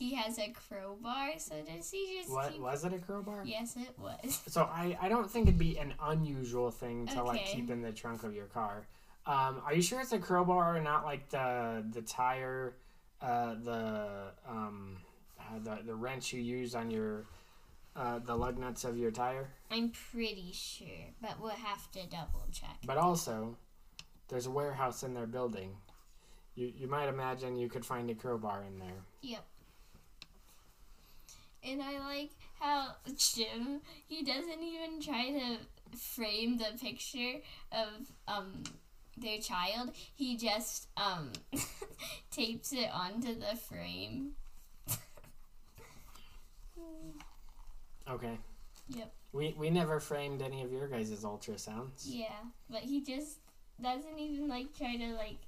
He 0.00 0.14
has 0.14 0.38
a 0.38 0.48
crowbar, 0.48 1.32
so 1.36 1.56
does 1.62 1.90
he 1.90 2.16
just 2.18 2.32
what 2.32 2.52
keep? 2.52 2.62
was 2.62 2.86
it 2.86 2.94
a 2.94 2.98
crowbar? 2.98 3.42
Yes, 3.44 3.76
it 3.76 3.94
was. 3.98 4.40
So 4.48 4.62
I, 4.62 4.96
I 4.98 5.10
don't 5.10 5.30
think 5.30 5.46
it'd 5.46 5.58
be 5.58 5.76
an 5.76 5.92
unusual 6.02 6.70
thing 6.70 7.06
to 7.08 7.22
like 7.22 7.44
keep 7.44 7.70
in 7.70 7.82
the 7.82 7.92
trunk 7.92 8.24
of 8.24 8.34
your 8.34 8.46
car. 8.46 8.86
Um, 9.26 9.60
are 9.62 9.74
you 9.74 9.82
sure 9.82 10.00
it's 10.00 10.12
a 10.12 10.18
crowbar 10.18 10.76
and 10.76 10.84
not 10.84 11.04
like 11.04 11.28
the 11.28 11.84
the 11.92 12.00
tire, 12.00 12.76
uh, 13.20 13.56
the 13.62 14.32
um, 14.48 14.96
uh, 15.38 15.58
the 15.62 15.82
the 15.84 15.94
wrench 15.94 16.32
you 16.32 16.40
use 16.40 16.74
on 16.74 16.90
your 16.90 17.26
uh, 17.94 18.20
the 18.20 18.34
lug 18.34 18.56
nuts 18.58 18.84
of 18.84 18.96
your 18.96 19.10
tire? 19.10 19.50
I'm 19.70 19.92
pretty 20.12 20.50
sure, 20.54 21.12
but 21.20 21.38
we'll 21.42 21.50
have 21.50 21.90
to 21.92 22.06
double 22.06 22.46
check. 22.50 22.78
But 22.86 22.96
also, 22.96 23.58
there's 24.28 24.46
a 24.46 24.50
warehouse 24.50 25.02
in 25.02 25.12
their 25.12 25.26
building. 25.26 25.76
You 26.54 26.72
you 26.74 26.88
might 26.88 27.10
imagine 27.10 27.56
you 27.56 27.68
could 27.68 27.84
find 27.84 28.08
a 28.08 28.14
crowbar 28.14 28.64
in 28.66 28.78
there. 28.78 29.04
Yep. 29.20 29.44
And 31.62 31.82
I 31.82 31.98
like 31.98 32.30
how 32.58 32.88
Jim 33.16 33.80
he 34.06 34.22
doesn't 34.24 34.62
even 34.62 35.00
try 35.02 35.30
to 35.30 35.96
frame 35.98 36.56
the 36.58 36.78
picture 36.80 37.40
of 37.72 37.88
um 38.28 38.62
their 39.16 39.38
child. 39.38 39.90
He 40.14 40.36
just 40.36 40.88
um 40.96 41.32
tapes 42.30 42.72
it 42.72 42.88
onto 42.92 43.34
the 43.38 43.56
frame. 43.56 44.32
Okay. 48.08 48.38
Yep. 48.88 49.12
We 49.32 49.54
we 49.56 49.70
never 49.70 50.00
framed 50.00 50.42
any 50.42 50.62
of 50.62 50.72
your 50.72 50.88
guys' 50.88 51.10
ultrasounds. 51.24 52.02
Yeah, 52.04 52.32
but 52.68 52.80
he 52.80 53.02
just 53.04 53.38
doesn't 53.80 54.18
even 54.18 54.48
like 54.48 54.76
try 54.76 54.96
to 54.96 55.14
like. 55.14 55.38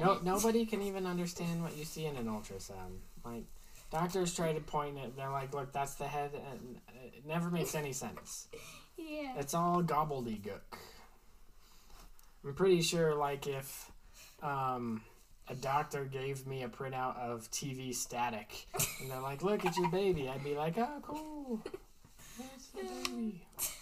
No, 0.00 0.12
it- 0.12 0.24
nobody 0.24 0.64
can 0.66 0.82
even 0.82 1.06
understand 1.06 1.62
what 1.62 1.76
you 1.76 1.84
see 1.84 2.06
in 2.06 2.16
an 2.16 2.26
ultrasound. 2.26 2.98
Like 3.24 3.44
doctors 3.92 4.34
try 4.34 4.52
to 4.52 4.60
point 4.60 4.98
it, 4.98 5.16
they're 5.16 5.30
like, 5.30 5.54
"Look, 5.54 5.72
that's 5.72 5.94
the 5.94 6.08
head," 6.08 6.32
and 6.50 6.80
it 7.14 7.24
never 7.26 7.50
makes 7.50 7.74
any 7.74 7.92
sense. 7.92 8.48
Yeah. 8.96 9.34
It's 9.36 9.54
all 9.54 9.82
gobbledygook. 9.82 10.60
I'm 12.44 12.54
pretty 12.54 12.82
sure, 12.82 13.14
like, 13.14 13.46
if 13.46 13.92
um, 14.42 15.02
a 15.48 15.54
doctor 15.54 16.04
gave 16.04 16.46
me 16.46 16.62
a 16.62 16.68
printout 16.68 17.18
of 17.18 17.50
TV 17.50 17.94
static, 17.94 18.66
and 19.00 19.10
they're 19.10 19.20
like, 19.20 19.42
"Look 19.42 19.64
at 19.64 19.76
your 19.76 19.90
baby," 19.90 20.28
I'd 20.28 20.42
be 20.42 20.56
like, 20.56 20.78
"Oh, 20.78 21.00
cool." 21.02 21.62
That's 22.38 22.68
the 22.68 23.10
baby. 23.10 23.46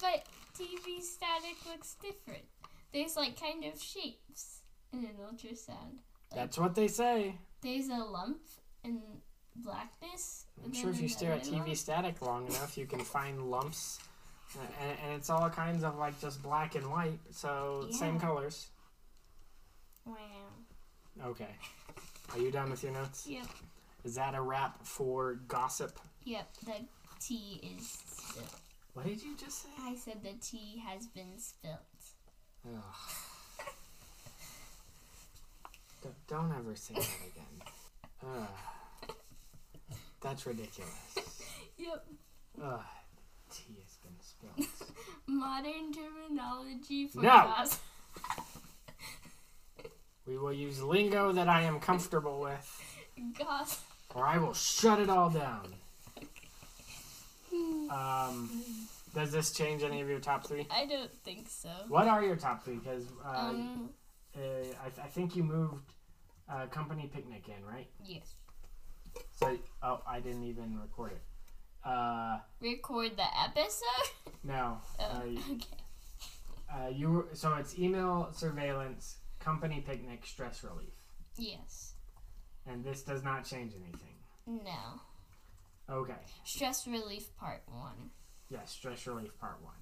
But 0.00 0.24
TV 0.58 1.02
static 1.02 1.56
looks 1.70 1.96
different. 2.00 2.44
There's 2.92 3.16
like 3.16 3.38
kind 3.38 3.64
of 3.64 3.80
shapes 3.80 4.62
in 4.94 5.00
an 5.00 5.16
ultrasound. 5.22 5.98
That's 6.34 6.56
what 6.56 6.74
they 6.74 6.88
say. 6.88 7.36
There's 7.62 7.88
a 7.88 7.98
lump 7.98 8.40
in 8.84 9.00
blackness. 9.56 10.46
I'm 10.64 10.72
sure 10.72 10.90
if 10.90 11.00
you 11.00 11.08
stare 11.08 11.32
at 11.32 11.42
TV 11.44 11.58
lump. 11.58 11.76
static 11.76 12.22
long 12.22 12.46
enough, 12.46 12.78
you 12.78 12.86
can 12.86 13.00
find 13.00 13.50
lumps, 13.50 13.98
uh, 14.56 14.62
and, 14.82 14.98
and 15.04 15.14
it's 15.14 15.28
all 15.30 15.48
kinds 15.50 15.84
of 15.84 15.98
like 15.98 16.18
just 16.20 16.42
black 16.42 16.74
and 16.74 16.90
white, 16.90 17.18
so 17.30 17.86
same 17.90 18.18
colors. 18.18 18.68
Wow. 20.06 20.16
Okay. 21.24 21.54
Are 22.32 22.38
you 22.38 22.50
done 22.50 22.70
with 22.70 22.82
your 22.82 22.92
notes? 22.92 23.26
Yep. 23.28 23.46
Is 24.04 24.14
that 24.14 24.34
a 24.34 24.40
wrap 24.40 24.84
for 24.86 25.34
gossip? 25.48 25.98
Yep, 26.24 26.48
the 26.64 26.74
tea 27.20 27.60
is 27.76 27.98
spilled. 28.06 28.48
What 28.94 29.06
did 29.06 29.22
you 29.22 29.36
just 29.36 29.62
say? 29.62 29.68
I 29.80 29.94
said 29.94 30.22
the 30.22 30.34
tea 30.40 30.82
has 30.86 31.06
been 31.06 31.38
spilt. 31.38 31.80
Ugh. 32.66 33.29
Don't- 36.02 36.26
Don't 36.26 36.52
ever 36.58 36.74
say 36.76 36.94
that 36.94 37.08
again. 37.26 38.46
That's 40.20 40.46
ridiculous. 40.46 40.92
Yep. 41.78 42.06
Ugh. 42.62 42.80
Tea 43.50 43.78
has 43.82 43.96
been 44.02 44.20
spilled. 44.20 44.68
Modern 45.26 45.92
terminology 45.92 47.06
for 47.08 47.22
No. 47.22 47.28
gossip. 47.28 47.80
We 50.26 50.36
will 50.38 50.52
use 50.52 50.80
lingo 50.80 51.32
that 51.32 51.48
I 51.48 51.62
am 51.62 51.80
comfortable 51.80 52.38
with, 52.40 52.82
Gossip. 53.36 53.80
or 54.14 54.24
I 54.26 54.38
will 54.38 54.52
shut 54.54 55.00
it 55.00 55.10
all 55.10 55.30
down. 55.30 55.74
Um, 57.90 58.48
does 59.12 59.32
this 59.32 59.50
change 59.50 59.82
any 59.82 60.00
of 60.00 60.08
your 60.08 60.20
top 60.20 60.46
three? 60.46 60.68
I 60.70 60.86
don't 60.86 61.10
think 61.24 61.48
so. 61.48 61.68
What 61.88 62.06
are 62.06 62.22
your 62.22 62.36
top 62.36 62.64
three? 62.64 62.76
Because 62.76 63.06
uh, 63.26 63.28
Um, 63.48 63.90
uh, 64.36 64.40
I, 64.40 64.88
th- 64.88 64.98
I 65.04 65.08
think 65.08 65.34
you 65.36 65.42
moved 65.44 65.92
uh, 66.48 66.66
company 66.66 67.10
picnic 67.12 67.48
in, 67.48 67.64
right? 67.64 67.88
yes. 68.04 68.34
So, 69.36 69.58
oh, 69.82 70.02
I 70.06 70.20
didn't 70.20 70.44
even 70.44 70.78
record 70.80 71.12
it. 71.12 71.22
Uh, 71.84 72.38
Record 72.60 73.16
the 73.16 73.26
episode? 73.42 74.10
no. 74.44 74.78
Oh, 75.00 75.04
Uh, 75.04 75.22
okay. 75.24 75.58
uh, 76.72 76.88
you 76.88 77.10
were, 77.10 77.26
so 77.32 77.54
it's 77.54 77.76
email 77.78 78.28
surveillance, 78.32 79.16
company 79.40 79.80
picnic, 79.86 80.24
stress 80.26 80.62
relief, 80.62 80.92
Yes. 81.36 81.94
and 82.66 82.84
this 82.84 83.02
does 83.02 83.24
not 83.24 83.44
change 83.44 83.72
anything. 83.74 84.16
No. 84.46 85.00
Okay. 85.92 86.14
Stress 86.44 86.86
relief 86.86 87.34
part 87.36 87.62
one. 87.66 88.10
Yes, 88.48 88.70
stress 88.70 89.06
relief 89.06 89.36
part 89.40 89.58
one. 89.62 89.74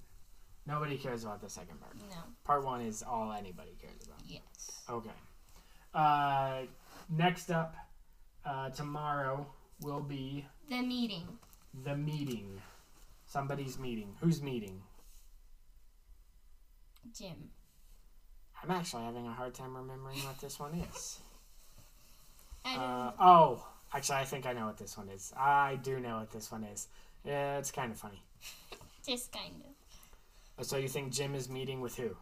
Nobody 0.69 0.97
cares 0.97 1.23
about 1.23 1.41
the 1.41 1.49
second 1.49 1.79
part. 1.81 1.95
No. 2.09 2.15
Part 2.43 2.63
one 2.63 2.81
is 2.81 3.01
all 3.03 3.31
anybody 3.33 3.75
cares 3.81 4.05
about. 4.05 4.19
Yes. 4.27 4.83
Okay. 4.87 5.09
Uh, 5.95 6.61
next 7.09 7.49
up, 7.49 7.75
uh, 8.45 8.69
tomorrow 8.69 9.47
will 9.81 10.01
be 10.01 10.45
The 10.69 10.81
meeting. 10.83 11.27
the 11.83 11.97
meeting. 11.97 12.61
Somebody's 13.25 13.79
meeting. 13.79 14.13
Who's 14.21 14.43
meeting? 14.43 14.81
Jim. 17.17 17.49
I'm 18.61 18.69
actually 18.71 19.03
having 19.05 19.25
a 19.25 19.31
hard 19.31 19.55
time 19.55 19.75
remembering 19.75 20.17
what 20.19 20.39
this 20.39 20.59
one 20.59 20.73
is. 20.93 21.19
Uh, 22.65 23.11
oh, 23.19 23.65
actually, 23.93 24.17
I 24.17 24.25
think 24.25 24.45
I 24.45 24.51
know 24.53 24.65
what 24.67 24.77
this 24.77 24.95
one 24.97 25.07
is. 25.09 25.33
I 25.35 25.79
do 25.81 25.99
know 25.99 26.17
what 26.17 26.29
this 26.29 26.51
one 26.51 26.63
is. 26.65 26.87
Yeah, 27.23 27.57
it's 27.57 27.71
kind 27.71 27.89
of 27.91 27.97
funny. 27.97 28.21
just 29.03 29.31
kind 29.31 29.55
of. 29.65 29.71
Uh, 30.59 30.63
So 30.63 30.77
you 30.77 30.87
think 30.87 31.11
Jim 31.13 31.35
is 31.35 31.49
meeting 31.49 31.81
with 31.81 31.95
who? 31.95 32.15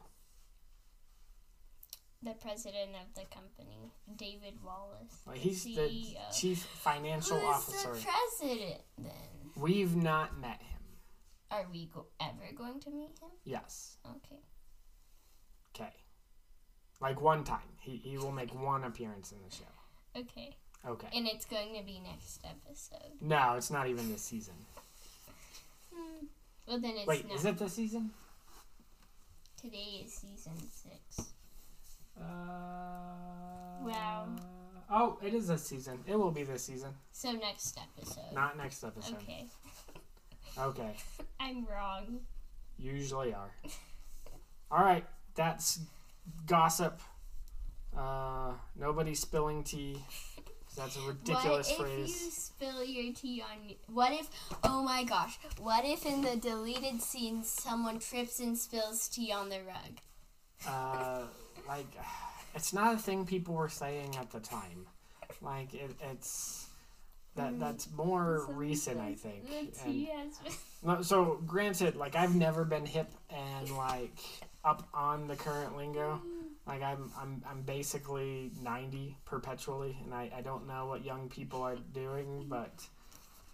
The 2.24 2.34
president 2.34 2.91
of 3.01 3.13
the 3.13 3.25
company, 3.34 3.91
David 4.15 4.56
Wallace. 4.63 5.22
Well, 5.25 5.36
he's 5.36 5.63
the 5.63 5.72
CEO. 5.82 6.38
chief 6.39 6.60
financial 6.63 7.38
Who's 7.38 7.56
officer. 7.56 7.94
the 7.94 8.06
president 8.39 8.82
then? 8.98 9.51
We've 9.56 9.96
not 9.96 10.38
met 10.39 10.62
him. 10.62 10.82
Are 11.51 11.65
we 11.72 11.86
go- 11.94 12.08
ever 12.20 12.51
going 12.56 12.79
to 12.82 12.89
meet 12.89 13.17
him? 13.22 13.29
Yes. 13.46 13.98
Okay. 14.06 14.41
Okay. 15.75 15.94
Like 17.00 17.22
one 17.22 17.44
time. 17.44 17.70
He, 17.79 17.98
he 17.98 18.17
will 18.17 18.32
make 18.32 18.53
one 18.53 18.84
appearance 18.84 19.32
in 19.32 19.38
the 19.48 19.56
show. 19.56 20.20
Okay. 20.20 20.56
Okay. 20.86 21.08
And 21.15 21.27
it's 21.27 21.46
going 21.46 21.75
to 21.77 21.84
be 21.86 22.00
next 22.00 22.41
episode. 22.44 23.22
No, 23.22 23.53
it's 23.56 23.70
not 23.72 23.88
even 23.88 24.12
this 24.12 24.24
season. 24.24 24.56
Hmm. 25.96 26.25
Well, 26.67 26.79
then 26.82 26.96
it's 26.98 27.08
Wait, 27.08 27.27
not. 27.27 27.38
is 27.38 27.46
it 27.46 27.58
this 27.60 27.74
season? 27.74 28.12
Today 29.61 30.03
is 30.05 30.13
season 30.13 30.53
six. 30.71 31.29
Uh, 32.20 32.24
Wow. 33.83 34.27
Oh, 34.89 35.17
it 35.22 35.33
is 35.33 35.48
this 35.48 35.63
season. 35.63 36.00
It 36.07 36.17
will 36.17 36.31
be 36.31 36.43
this 36.43 36.63
season. 36.63 36.89
So 37.11 37.31
next 37.31 37.77
episode. 37.77 38.33
Not 38.33 38.57
next 38.57 38.83
episode. 38.83 39.15
Okay. 39.17 39.46
Okay. 40.57 40.96
I'm 41.39 41.65
wrong. 41.65 42.20
Usually 42.77 43.33
are. 43.33 43.51
All 44.72 44.83
right. 44.83 45.05
That's 45.35 45.79
gossip. 46.46 47.00
Uh, 47.98 48.53
nobody 48.75 49.13
spilling 49.15 49.63
tea. 49.63 49.98
That's 50.77 50.96
a 50.96 51.01
ridiculous 51.01 51.70
what 51.72 51.79
phrase. 51.87 52.16
if 52.16 52.25
you 52.25 52.31
spill 52.31 52.83
your 52.83 53.13
tea 53.13 53.42
on? 53.42 53.75
What 53.94 54.11
if? 54.13 54.29
Oh 54.63 54.83
my 54.83 55.03
gosh! 55.03 55.40
What 55.59 55.83
if 55.83 56.05
in 56.05 56.22
the 56.22 56.35
deleted 56.35 57.01
scenes 57.01 57.50
someone 57.50 58.00
trips 58.00 58.40
and 58.40 58.55
spills 58.57 59.07
tea 59.09 59.31
on 59.31 59.50
the 59.50 59.59
rug? 59.68 59.98
uh, 60.68 61.22
like 61.68 61.85
it's 62.55 62.74
not 62.74 62.96
a 62.96 62.98
thing 62.98 63.25
people 63.25 63.55
were 63.55 63.70
saying 63.70 64.16
at 64.18 64.31
the 64.31 64.40
time. 64.40 64.85
Like 65.42 65.74
it, 65.74 65.92
it's 66.11 66.68
that 67.35 67.59
that's 67.59 67.90
more 67.92 68.46
recent, 68.50 69.00
I 69.00 69.13
think. 69.13 69.46
And- 69.57 69.74
tea 69.74 70.09
has 70.16 70.37
been. 70.83 71.03
so 71.03 71.42
granted, 71.46 71.96
like 71.96 72.16
I've 72.16 72.35
never 72.35 72.66
been 72.66 72.85
hip 72.85 73.11
and 73.29 73.70
like 73.72 74.18
up 74.63 74.87
on 74.94 75.27
the 75.27 75.35
current 75.35 75.75
lingo. 75.75 76.22
Like 76.68 76.82
I'm 76.84 77.12
I'm 77.18 77.42
I'm 77.50 77.62
basically 77.62 78.51
ninety 78.62 79.18
perpetually, 79.25 79.98
and 80.03 80.14
I 80.14 80.30
I 80.36 80.42
don't 80.42 80.68
know 80.68 80.86
what 80.88 81.06
young 81.06 81.30
people 81.30 81.62
are 81.62 81.77
doing, 81.94 82.46
but 82.50 82.86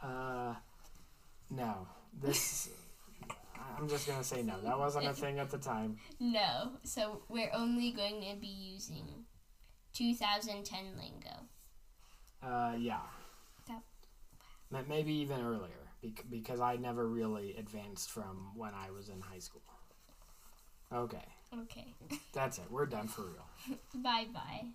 uh, 0.02 0.56
no, 1.52 1.88
this. 2.22 2.70
I'm 3.78 3.88
just 3.88 4.08
gonna 4.08 4.24
say 4.24 4.42
no. 4.44 4.60
That 4.62 4.78
wasn't 4.78 5.06
a 5.08 5.14
thing 5.14 5.40
at 5.40 5.50
the 5.50 5.58
time. 5.58 5.98
No, 6.20 6.72
so 6.84 7.22
we're 7.30 7.52
only 7.54 7.92
going 7.92 8.22
to 8.22 8.36
be 8.40 8.48
using 8.48 9.26
2010 9.94 10.80
lingo. 10.98 11.48
Uh, 12.42 12.76
yeah. 12.78 13.00
That- 13.68 13.84
Ma- 14.70 14.82
Maybe 14.90 15.14
even 15.14 15.40
earlier, 15.42 15.88
bec- 16.04 16.26
because 16.30 16.60
I 16.60 16.76
never 16.76 17.08
really 17.08 17.56
advanced 17.56 18.12
from 18.12 18.52
when 18.56 18.74
I 18.74 18.92
was 18.92 19.08
in 19.10 19.22
high 19.22 19.40
school. 19.40 19.62
Okay, 20.92 21.26
Okay. 21.62 21.86
that's 22.34 22.58
it. 22.58 22.66
We're 22.70 22.86
done 22.86 23.08
for 23.08 23.22
real. 23.24 23.78
bye 23.96 24.26
bye. 24.34 24.66